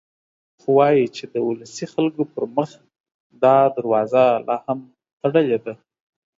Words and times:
خو 0.59 0.69
وايي 0.77 1.05
چې 1.15 1.23
د 1.33 1.35
ولسي 1.47 1.85
خلکو 1.93 2.21
پر 2.33 2.43
مخ 2.55 2.69
دا 3.43 3.57
دروازه 3.75 4.23
لا 4.47 4.55
هم 4.65 4.79
تړلې 5.21 5.57
ده. 5.65 5.73